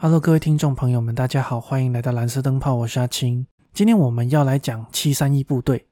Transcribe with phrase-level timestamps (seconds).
[0.00, 3.44] Hello，各位听众朋友们，大家好，欢迎来到蓝色灯泡，我是阿青。
[3.74, 5.88] 今天我们要来讲七三一部队。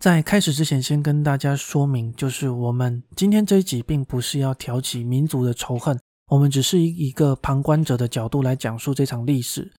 [0.00, 5.96] 在开始之前，先跟大家说明，就是我们今天这一集并不是要挑起民族的仇恨，
[6.26, 9.70] 我们只是以一个旁观者的角度来讲述这场历史。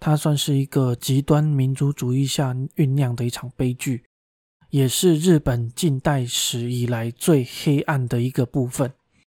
[0.00, 4.02] 它算是一个极端民族主义下酝酿的一场悲剧，
[4.70, 8.90] 也是日本近代史以来最黑暗的一个部分。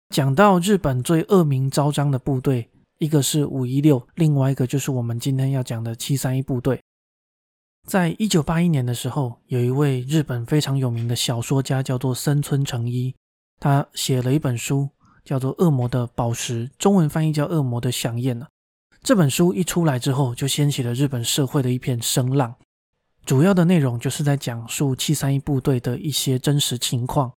[0.09, 2.69] 讲到日本最恶名昭彰的部队。
[2.99, 6.81] 一个是五一六，另外一个就是我们今天要讲的七三一部队。
[7.87, 13.15] 在一九八一年的时候，有一位日本非常有名的小说家，叫做森村诚一，
[13.57, 14.89] 他写了一本书，
[15.23, 18.49] 叫做《恶魔的宝石》，中文翻译叫《恶魔的响宴》了。
[19.01, 22.53] 这本书一出来之后，就掀起了日本社会的一片声浪。
[23.25, 27.31] 主要的内容就是在讲述七三一部队的一些真实情况。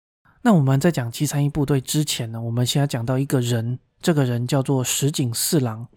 [0.41, 3.77] 那我们在讲七三一部队之前呢，我们先要讲到一个人。
[4.01, 5.87] 这个人叫做石井四郎，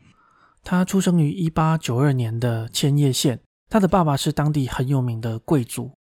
[0.65, 5.93] 他出生于一八九二年的千叶县，他的爸爸是当地很有名的贵族。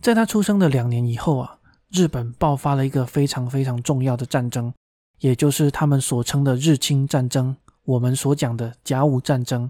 [0.00, 1.58] 在他出生的两年以后啊，
[1.90, 4.72] 日本爆发了一个非常非常重要的战争，
[5.18, 9.68] 也就是他们所称的日清战争，我们所讲的甲午战争。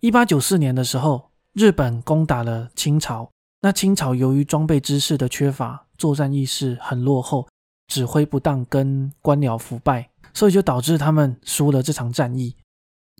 [0.00, 7.48] 一八九四年的时候，日本攻打了清朝，那清朝由于装备知识的缺乏，作战意识很落后，
[7.86, 10.10] 指挥不当，跟官僚腐败。
[10.34, 12.54] 所以就导致他们输了这场战役。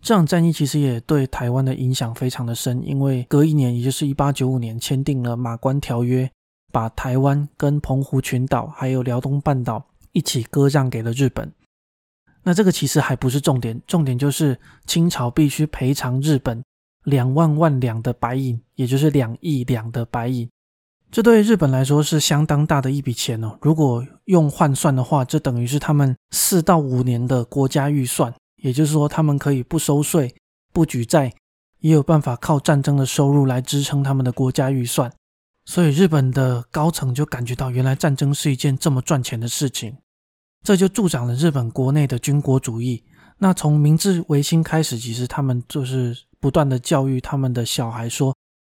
[0.02, 6.26] 这场战役其实也对台湾的影响非常的深，因为隔一年，也就是一八九五年，签订了《马关条约》，
[6.70, 11.50] 把台湾跟澎湖群岛还有辽东半岛一起割让给了日本。
[12.42, 16.62] 那这个其实还不是重点，重点就是清朝必须赔偿日本
[17.04, 20.46] 两万万两的白银，也就是两亿两的白银。
[21.14, 23.56] 这对日本来说是相当大的一笔钱哦。
[23.62, 28.34] 如果用换算的话，这等于是他们四到五年的国家预算。
[28.56, 30.34] 也就是说，他们可以不收税、
[30.72, 31.32] 不举债，
[31.78, 35.08] 也有办法靠战争的收入来支撑他们的国家预算。
[35.66, 39.96] 所以，日本的高层就感觉到，原来战争是一件这么赚钱的事情，
[40.64, 43.04] 这就助长了日本国内的军国主义。
[43.38, 48.34] 那从明治维新开始，其实他们就是不断的教育他们的小孩说。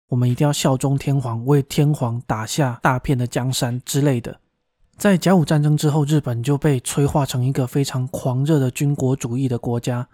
[0.09, 4.39] 我们一定要效忠天皇，为天皇打下大片的江山之类的。
[4.97, 10.07] 在甲午战争之后，日本就被催化成一个非常狂热的军国主义的国家。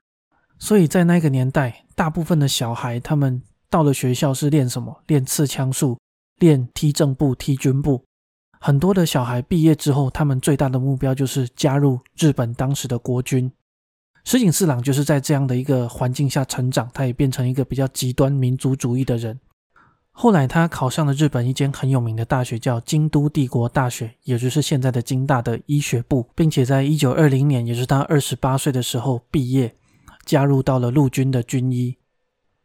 [0.57, 5.01] 所以在那个年代，大部分的小孩他们到了学校是练什么？
[5.07, 5.97] 练刺枪术，
[6.39, 8.03] 练踢正步、踢军步。
[8.59, 13.51] 很多的小孩毕业之后，他们最大的目标就是加入日本当时的国军。
[14.25, 19.37] 石井四郎就是在这样的一个环境下成长，他也变成一个比较极端民族主义的人。
[20.15, 29.75] 后来，他考上了日本一间很有名的大学，叫京都帝国大学，也就是现在的京大的医学部，并且在一九二零年，也是他二十八岁的时候毕业，
[30.23, 31.97] 加入到了陆军的军医。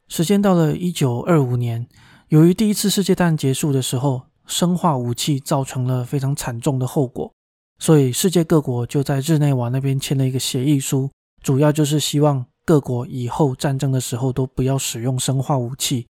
[0.09, 1.89] 时间到了一九二五年，
[2.29, 7.33] 由于第一次世界大战结束的时候，生化武器造成了非常惨重的后果，
[7.79, 11.11] 所以世界各国就在日内瓦那边签了一个协议书，
[11.43, 16.07] 主要就是希望各国以后战争的时候都不要使用生化武器。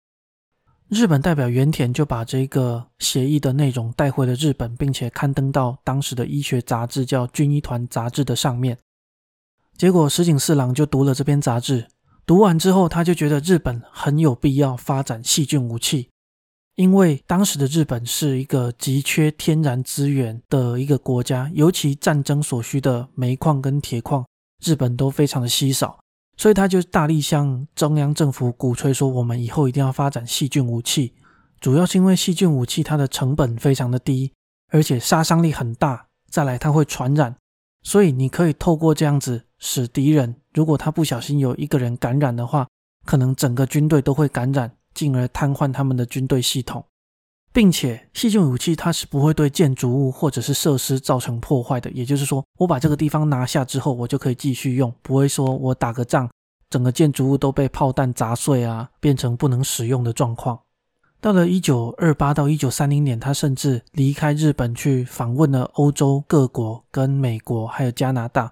[0.90, 8.78] 日本代表原田就把这个协议的内容带回了日本，并且刊登到当时的医学杂志，叫《军医团杂志》的上面。
[9.76, 11.88] 结果石井四郎就读了这篇杂志，
[12.28, 16.10] 读完之后，他就觉得日本很有必要发展细菌武器，
[16.76, 24.24] 因为当时的日本是一个急缺天然资源的一个国家，尤其战争所需的煤矿跟铁矿，
[24.64, 26.03] 日本都非常的稀少。
[26.36, 31.14] 所以他就大力向中央政府鼓吹说，我们以后一定要发展细菌武器，
[31.60, 34.34] 主要是因为细菌武器它的成本非常的低，
[34.72, 36.08] 而且杀伤力很大。
[36.30, 37.36] 再来，它会传染，
[37.84, 42.68] 所以你可以透过这样子使敌人，如果他不小心有一个人感染的话，
[43.06, 46.84] 可能整个军队都会感染，进而瘫痪他们的军队系统。
[47.54, 56.28] 并且细菌武器它是不会对建筑物或者是设施造成破坏的，也就是说，我把这个地方拿下之后，我就可以继续用，不会说我打个仗，
[56.72, 60.60] 整个建筑物都被炮弹砸碎啊，变成不能使用的状况。
[61.22, 68.52] 到了一九二八到一九三零年，他甚至离开日本去访问了欧洲各国、跟美国还有加拿大。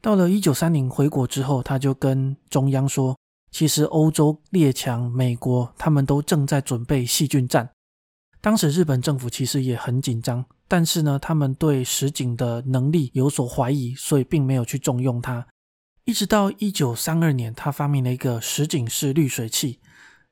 [0.00, 3.14] 到了一九三零回国之后，他就跟中央说，
[3.50, 7.68] 其实欧洲列强、美国他们都正在准备细菌战。
[8.40, 15.46] 当时日本政府其实也很紧张，但是呢，他们对石井的能力有所怀疑，所以并没有去重用他。
[16.04, 19.78] 一直到一九三二年，他发明了一个石井式滤水器。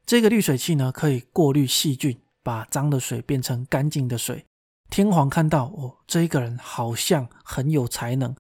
[0.07, 4.45] 这个滤水器呢，可以过滤细菌，把脏的水变成干净的水。
[4.91, 8.35] 天皇看到哦，这一个人好像很有才能，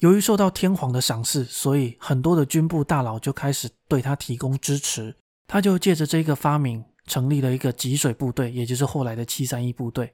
[0.00, 5.16] 由于受到天皇的赏识，所以很多的军部大佬就开始对他提供支持。
[5.48, 10.12] 他就借着这个发明，成立了一个吉水部队，也就是后来的七三一部队。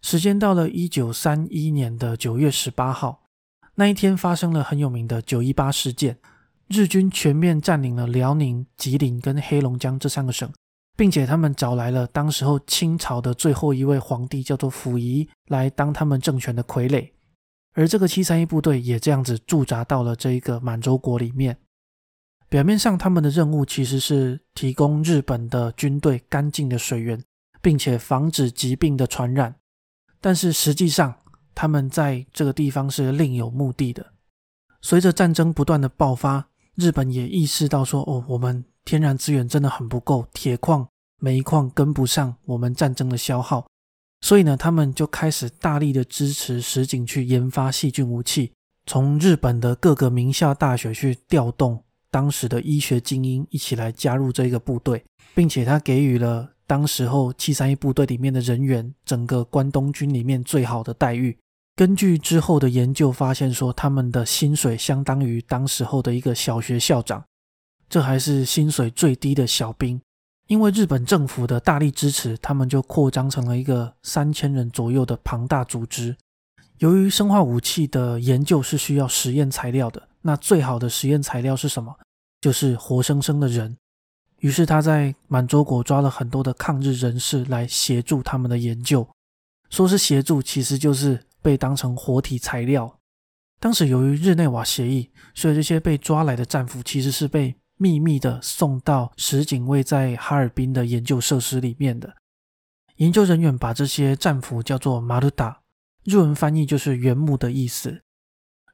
[0.00, 3.24] 时间到了一九三一年的九月十八号，
[3.74, 6.18] 那一天发生了很有名的九一八事件。
[6.68, 10.52] 日军全面占领了辽宁、吉林跟黑龙江这三个省，
[10.96, 17.08] 并且他们找来了当时候清朝的最后一位皇帝，叫做溥仪，来当他们政权的傀儡。
[17.72, 21.56] 而这个七三一部队也这样子驻扎到了这一个满洲国里面。
[22.48, 27.22] 表面上他们的任务其实是提供日本的军队干净的水源，
[27.60, 29.54] 并且防止疾病的传染，
[30.20, 31.14] 但是实际上
[31.54, 34.14] 他们在这个地方是另有目的的。
[34.80, 36.48] 随着战争不断的爆发。
[36.78, 40.86] 日本也意识到说，哦，我们天然资源真的很不够，铁矿、
[41.18, 43.66] 煤矿跟不上我们战争的消耗，
[44.20, 48.52] 所以呢，他们就开始大力的支持石井去研发细菌武器，
[48.86, 61.36] 从日本的各个名校大学去调动当时的医学精英一起来加入这个部队，并且他给予了当时候七三一部队里面的人员整个关东军里面最好的待遇。
[61.76, 67.22] 根据之后的研究发现，说他们的薪水相当于当时候的一个小学校长，
[67.88, 70.00] 这还是薪水最低的小兵。
[70.48, 76.16] 因为日本政府的大力支持，他们就扩张成了一个三千人左右的庞大组织。
[76.78, 81.94] 由于生化武器的研究是需要实验材料的，那最好的实验材料是什么？
[82.40, 83.76] 就是活生生的人。
[84.38, 89.08] 于是他在满洲国抓了很多的抗日人士来协助他们的研究，
[89.70, 91.24] 说是协助，其实就是。
[91.40, 92.98] 被当成活体材料。
[93.60, 102.12] 当时由于日内瓦协议，所以这些被抓来的战俘其实是被秘密的送到石井卫在哈尔滨的研究设施里面的。
[102.96, 105.60] 研究人员把这些战俘叫做马鲁达，
[106.02, 108.02] 日文翻译就是原木的意思。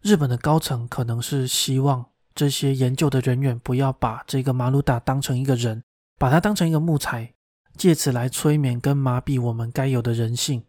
[0.05, 2.05] 日本的高层可能是希望
[2.35, 5.83] 这些研究的人员不要把这个马鲁达当成一个人，
[6.19, 7.33] 把它当成一个木材，
[7.79, 10.63] 借此来催眠跟麻痹我们该有的人性。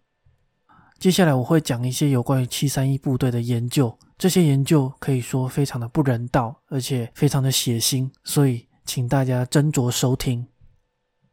[0.98, 10.48] 接下来我会讲一些有关于七三一部队的研究，这些研究可以说非常的不人道，而且非常的血腥，所以请大家斟酌收听。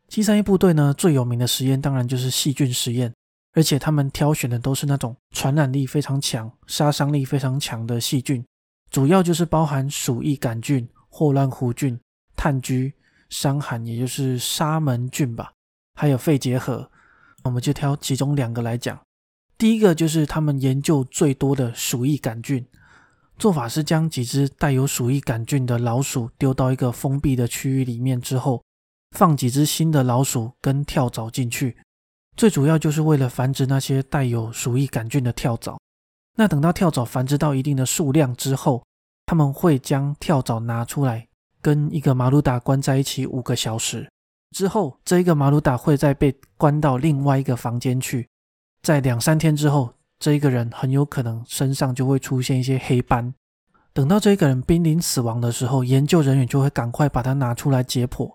[0.09, 3.15] 七三一部队呢最有名的实验当然就是细菌实验，
[3.55, 8.45] 而且他们挑选的都是那种传染力非常强、杀伤力非常强的细菌，
[8.91, 11.99] 主要就是包含鼠疫杆菌、霍乱弧菌、
[12.35, 12.93] 炭疽、
[13.29, 15.53] 伤寒，也就是沙门菌吧，
[15.95, 16.91] 还有肺结核。
[17.45, 18.99] 我们就挑其中两个来讲。
[19.59, 22.67] 第一个就是他们研究最多的鼠疫杆菌，
[23.39, 28.65] 做法是将几只带有鼠疫杆菌的老鼠丢到一个封闭的区域里面之后，
[29.17, 31.77] 放几只新的老鼠跟跳蚤进去，
[32.37, 35.79] 最主要就是为了繁殖那些带有鼠疫杆菌的跳蚤。
[36.37, 38.83] 那等到跳蚤繁殖到一定的数量之后，
[39.27, 41.29] 他们会将跳蚤拿出来
[41.61, 44.11] 跟一个马鲁达关在一起五个小时
[44.51, 48.29] 之后，这一个马鲁达会再被关到另外一个房间去。
[48.83, 53.35] 在两三天之后，这一个人很有可能身上就会出现一些黑斑。
[53.93, 58.33] 等到这一个人濒临死亡的时候，研究人员就会赶快把他拿出来解剖，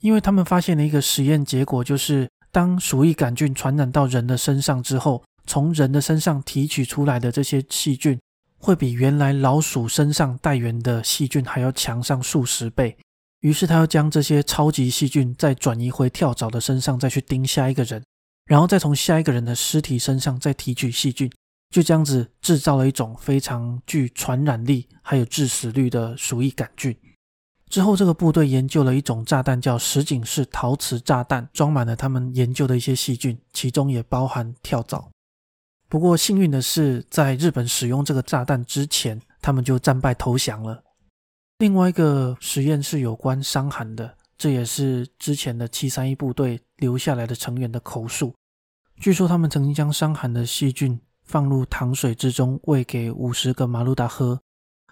[0.00, 8.16] 因为他们发现了一个实验结果，就是当鼠疫杆菌传染到人的身上之后，从人的身上提取出来的这些细菌，
[8.58, 12.96] 会比原来老鼠身上带源的细菌还要强上数十倍。
[13.40, 18.00] 于是他要将这些超级细菌再转移回跳蚤的身上，再去叮下一个人。
[18.46, 21.28] 然后再从下一个人的尸体身上再提取细菌，
[21.70, 26.96] 就这样子制造了一种非常具传染力还有致死率的鼠疫杆菌。
[27.74, 35.10] 之后，这个部队研究了一种炸弹，叫石井式陶瓷炸弹，装满了他们研究的一些细菌，其中也包含跳蚤。
[35.88, 40.84] 不过幸运的是，在日本使用这个炸弹之前，他们就战败投降了。
[41.58, 44.14] 另外一个实验是有关伤寒的。
[44.38, 48.32] 这也是之前的七三一部队留下来的成员的口述。
[49.00, 54.40] 据说他们曾经将伤寒的细菌放入糖水之中，喂给五十个马鲁达喝。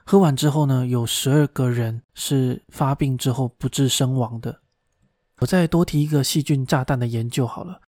[0.04, 4.60] 喝完之后呢，有十二个人是发病之后不治身亡的。
[5.40, 7.80] 我再多提一个细菌炸弹的研究好了。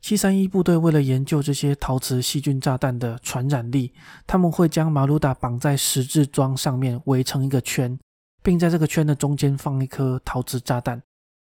[0.00, 3.92] 七三一部队为了研究这些陶瓷细菌炸弹的传染力，
[4.26, 7.98] 他们会将马鲁达绑在十字桩上面，围成一个圈。
[8.42, 11.02] 并在这个圈的中间放一颗陶瓷炸弹。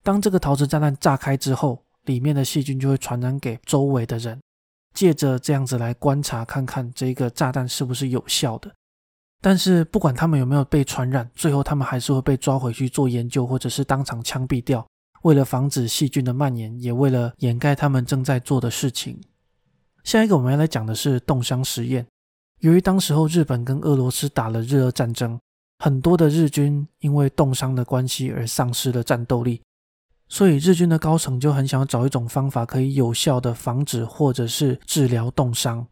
[0.02, 4.40] 当这个陶瓷炸弹炸开之后，里面的细菌就会传染给周围的人。
[4.92, 8.72] 借着这样子来观察，看看这个炸弹是不是有效的。
[9.40, 14.86] 但是不管他们有没有被传染，最后他们还是会被抓回去做研究，或者是当场枪毙掉。
[15.22, 19.20] 为了防止细菌的蔓延，也为了掩盖他们正在做的事情。
[20.04, 22.06] 下一个我们要来讲的是冻伤实验。
[22.60, 25.38] 由于当时候日本跟俄罗斯打了日俄战争，
[25.78, 29.62] 很多的日军因为冻伤的关系而丧失了战斗力，
[30.28, 35.86] 所以日军的高层就很想找一种方法可以有效的防止或者是治疗冻伤。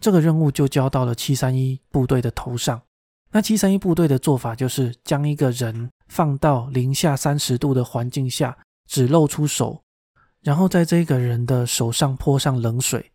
[0.00, 2.80] 这个任务就交到了七三一部队的头上。
[3.32, 9.80] 那七三一部队的做法就是将一个人放到零下三十度的环境下，只露出手，
[10.42, 13.12] 然后在这个人的手上泼上冷水。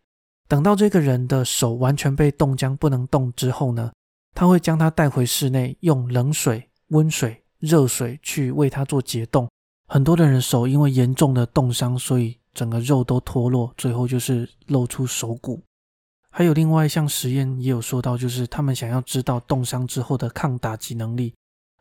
[0.48, 3.92] 等到这个人的手完全被冻僵不能动之后呢，
[4.32, 9.48] 他会将他带回室内，用冷水、温水、热水去为他做解冻。
[9.88, 15.62] 很多的人手因为严重的冻伤，所以整个肉都脱落，最后就是露出手骨。
[16.36, 21.32] 还有另外一项实验也有说到，就是他们想要知道冻伤之后的抗打击能力，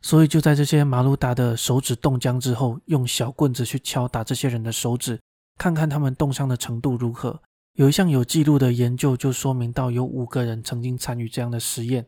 [0.02, 5.20] 所以就在这些马鲁达的手指冻僵之后，用小棍子去敲打这些人的手指，
[5.58, 7.38] 看看他们冻伤的程度如何。
[7.74, 12.08] 有一项有记录的研究就说明到，有五个人曾经参与这样的实验，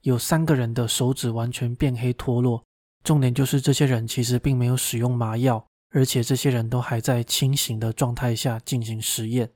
[0.00, 2.64] 有三个人的手指完全变黑脱落。
[3.04, 9.50] 重点就是这些人其实并没有使用麻药，而且这些人都还在清醒的状态下进行实验。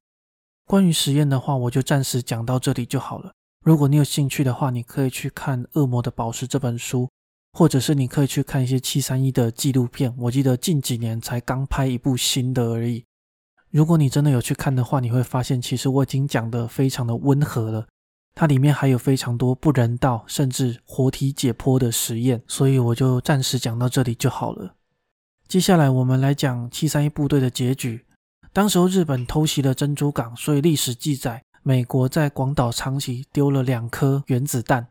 [0.66, 3.30] 关于实验的话，我就暂时讲到这里就好了。
[3.64, 7.08] 如果你有兴趣的话，你可以去看《恶魔的宝石》这本书，
[7.52, 10.12] 或者是你可以去看一些七三一的纪录片。
[10.18, 13.04] 我记得近几年才刚拍一部新的而已。
[13.70, 17.86] 如果你真的有去看的话，你会发现其实我已经讲的非常的温和了。
[18.34, 24.74] 它里面还有非常多不人道甚至活体解剖的实验，所以我就暂时讲到这里就好了。
[25.46, 28.04] 接下来我们来讲七三一部队的结局。
[28.56, 34.86] 当时候日本偷袭了珍珠港，所以历史记载美国在广岛、长崎丢了两颗原子弹，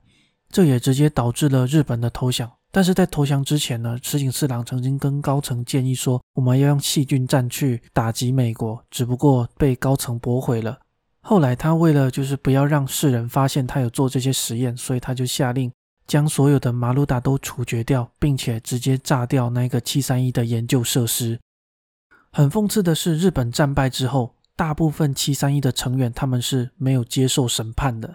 [0.52, 2.48] 这也直接导致了日本的投降。
[2.72, 10.78] 但是在投降之前呢，石井四郎曾经跟高层建议说，我们要用细菌战去打击美国，只不过被高层驳回了。
[11.22, 15.72] 后来他为了就是不要让世人发现他有做这些实验，所以他就下令
[16.06, 21.40] 将所有的马鲁达都处决掉，并且直接炸掉那个七三一的研究设施。
[22.36, 28.14] 很讽刺的是，日本战败之后，大部分七三一的成员他们是没有接受审判的。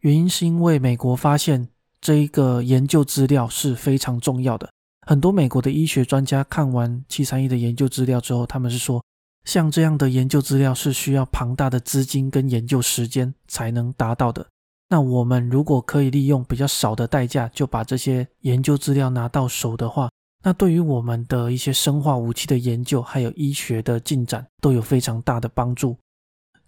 [0.00, 1.68] 原因是因为美国发现
[2.00, 4.68] 这一个研究资料是非常重要的。
[5.06, 9.00] 很多美国的医学专家看完七三一的研究资料之后，他们是说，
[9.44, 14.44] 像这样的研究资料是需要庞大的资金跟研究时间才能达到的。
[14.88, 20.10] 那我们如果可以利用比较少的代价就把这些研究资料拿到手的话，
[20.42, 25.96] 那对于我们的一些生化武器的研究，还有医学的进展，都有非常大的帮助。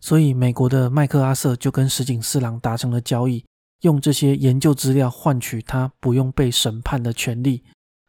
[0.00, 3.44] 所以，美国的麦克阿瑟就跟石井四郎达成了交易，
[3.80, 7.64] 用这些研究资料换取他不用被审判的权利。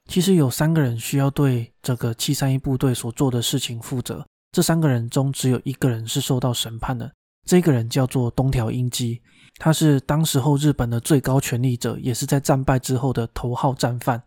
[0.08, 7.12] 其实有三个人需要对这个七三一部队所做的事情负责，这三个人中只有一个人是受到审判的，
[7.48, 9.20] 这个人叫做东条英机，
[9.58, 14.22] 他是当时候日本的最高权力者，也是在战败之后的头号战犯。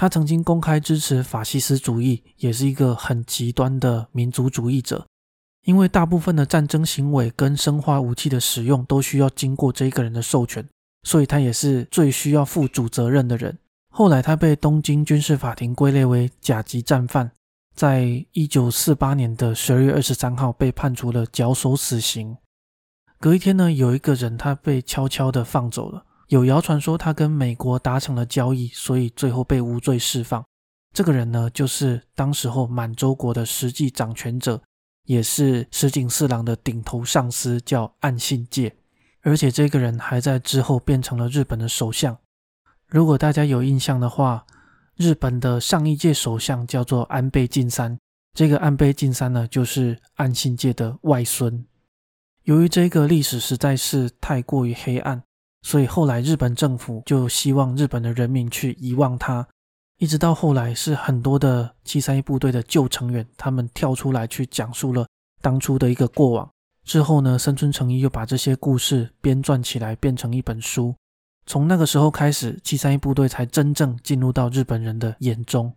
[0.00, 5.04] 他曾经公开支持法西斯主义，也是一个很极端的民族主义者。
[5.64, 10.64] 因为大部分的战争行为跟生化武器的使用都需要经过这一个人的授权，
[11.02, 13.58] 所以他也是最需要负主责任的人。
[13.90, 17.32] 后来他被东京军事法庭归类为甲级战犯，
[17.74, 22.36] 在一九四八年的十二月二十三号被判处了绞首死刑。
[23.18, 26.04] 隔一天呢，有一个人他被悄悄的放走了。
[26.28, 30.44] 有谣传说他跟美国达成了交易，所以最后被无罪释放。
[30.92, 34.62] 这个人呢，就是当时候满洲国的实际掌权者，
[35.04, 38.74] 也是石井四郎的顶头上司，叫岸信介。
[39.22, 42.16] 而且这个人还在之后变成了日本的首相。
[42.86, 44.46] 如果大家有印象的话，
[44.96, 47.98] 日本的上一届首相叫做安倍晋三。
[48.34, 51.64] 这个安倍晋三呢，就是岸信介的外孙。
[52.44, 55.22] 由于这个历史实在是太过于黑暗。
[55.68, 59.46] 所以后来日本政府就希望日本的人民去遗忘他，
[59.98, 65.06] 一直到后来是很多的七三一部队的旧成员，他们跳出来去讲述了
[65.42, 66.50] 当初的一个过往。
[66.84, 70.94] 之后呢，森村诚一又把这些故事编撰起来，变成一本书。
[71.44, 75.70] 从那个时候开始，七三一部队才真正进入到日本人的眼中。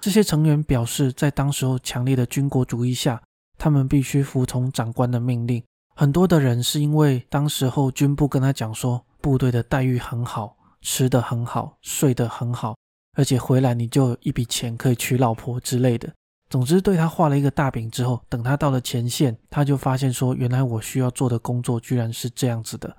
[0.00, 3.20] 这些成员表示，在当时候强烈的军国主义下，
[3.58, 5.60] 他们必须服从长官的命令。
[5.96, 9.04] 很多的人是因为当时候军部跟他讲说。
[9.18, 12.76] 部队的待遇很好，吃的很好，睡得很好，
[13.16, 16.08] 而且回来你就有一笔钱可以娶老婆之类的。
[16.48, 22.96] 总之，对他画了一个大饼之后，等他到了前线，他就发现说，原来我需要做的工作居然是这样子的。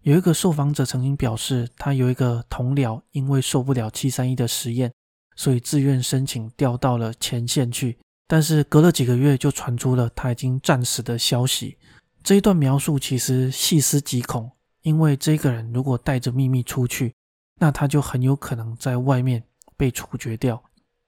[0.00, 4.92] 有一个受访者曾经表示，他有一个同僚因为受不了七三一的实验，
[5.36, 7.96] 所以自愿申请调到了前线去，
[8.26, 11.78] 但是隔了几个月就传出了他已经战死的消息。
[12.22, 14.50] 这一段描述其实细思极恐。
[14.82, 17.14] 因为这个人如果带着秘密出去，
[17.60, 19.44] 那他就很有可能在外面
[19.76, 20.60] 被处决掉。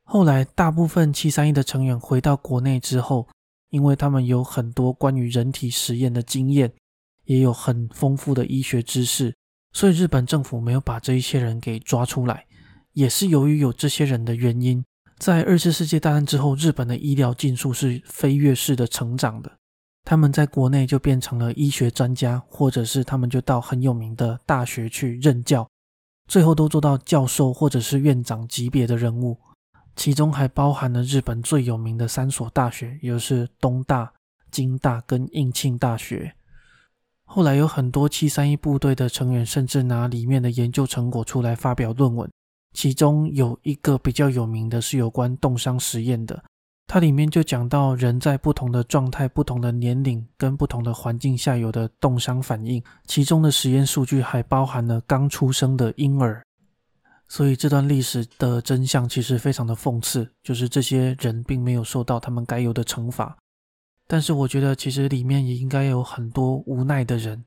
[0.05, 3.27] 后来，大部分七三一的成员回到国内之后，
[3.71, 6.73] 因为他们有很多关于人体实验的经验，
[7.25, 9.35] 也有很丰富的医学知识，
[9.73, 12.47] 所以日本政府没有把这一些人给抓出来。
[12.93, 14.85] 也是由于有这些人的原因，
[15.19, 19.51] 在二次世界大战之后，日本的医疗技术是飞跃式的成长的。
[20.05, 25.67] 他们在国内就变成了医学专家，或者是他们就到很有名的大学去任教，
[26.29, 29.37] 最后都做到教授或者是院长级别的人物。
[29.97, 34.13] 其中还包含了日本最有名的三所大学，也就是东大、
[34.51, 36.35] 京大跟应庆大学。
[37.25, 42.29] 后来有很多七三一部队的成员，甚至拿里面的研究成果出来发表论文。
[42.75, 46.43] 其中有一个比较有名的是有关冻伤实验的，
[46.87, 52.83] 它里面就讲到人在不同的状态、不同的年龄跟不同的环境下有的冻伤反应。
[53.07, 56.43] 其中的实验数据还包含了刚出生的婴儿。
[57.27, 63.37] 所以这段历史的真相其实非常的讽刺，就是这些人并没有受到他们该有的惩罚。
[64.07, 67.43] 但是我觉得其实里面也应该有很多无奈的人，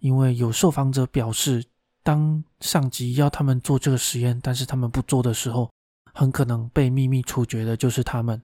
[0.00, 1.64] 因为有受访者表示，
[2.02, 5.70] 当上级要他们做这个实验，但是他们不做的时候，
[6.12, 8.42] 很可能被秘密处决的就是他们。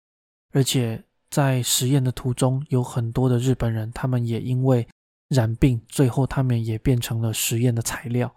[0.57, 4.89] 而且在实验的途中，有很多的日本人，他们也因为
[5.29, 8.35] 染病，最后他们也变成了实验的材料。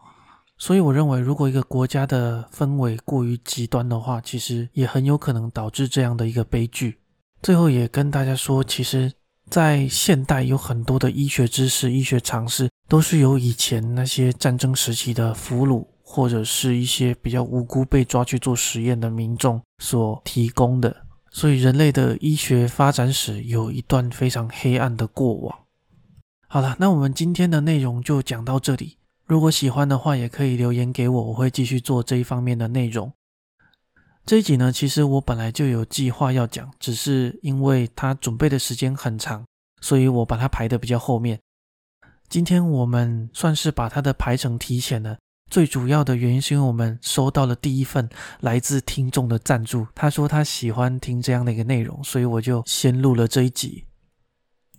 [0.57, 6.99] 所以我认为，如果一个国家的氛围过于极端的话，其实也很有可能导致这样的一个悲剧。
[7.41, 9.09] 最后也跟大家说，其实，
[9.49, 20.93] 在现代有很多的医学知识、医学常识，都是由以前那些战争时期的俘虏或者是一些比较无辜被抓去做实验的民众所提供的。
[21.31, 25.59] 所以，人类的医学发展史有一段非常黑暗的过往。
[26.47, 28.97] 好了，那我们今天的内容就讲到这里。
[29.25, 33.13] 如果喜欢的话，也可以留言给我，我会继续做这一方面的内容。
[34.25, 39.45] 这一集呢，其实我本来就有计划要讲，只是因为它准备的时间很长，
[39.81, 41.39] 所以我把它排的比较后面。
[42.27, 45.17] 今天我们算是把它的排程提前了，
[45.49, 48.07] 最主要的原因是因为我们收到了第一份
[48.41, 53.85] 来自听众的赞助，他说他喜欢听这样的一个内容，所以我就先录了这一集。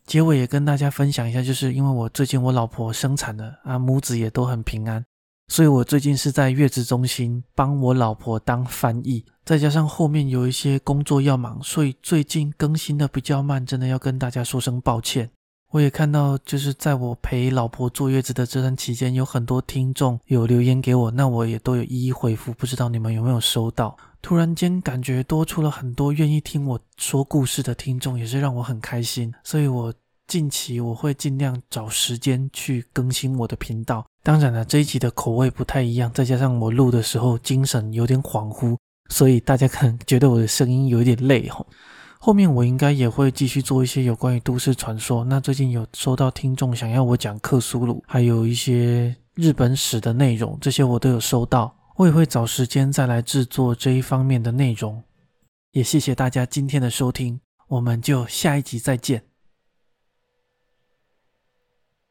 [0.06, 5.04] 结尾也跟大家分享一下，就是因为我最近我老婆生产了啊，母子也都很平安，
[5.48, 15.30] 所以我最近是在月子中心帮我老婆当翻译，再加上后面有一些工作要忙，所以最近更新的比较慢，真的要跟大家说声抱歉。
[15.70, 23.96] 我也看到，就是在我陪老婆坐月子的这段期间，有很多听众有留言给我，那我也都有一一回复，不知道你们有没有收到？
[24.20, 29.92] 突然间感觉多出了很多愿意听我说故事的听众，也是让我很开心，所以我。
[30.26, 34.06] 近期我会尽量找时间去更新我的频道。
[34.22, 38.76] 当然了，这一集的口味不太一样，再加上我录的时候精神有点恍惚，
[39.09, 41.66] 所以大家可能觉得我的声音有点累吼。
[42.22, 45.24] 后面我应该也会继续做一些有关于都市传说。
[45.24, 51.74] 那最近有收到听众想要我讲克苏鲁，还有一些日本史的内容，这些我都有收到。
[51.96, 55.02] 我也会找时间再来制作这一方面的内容。
[55.72, 59.30] 也谢谢大家今天的收听，我们就下一集再见。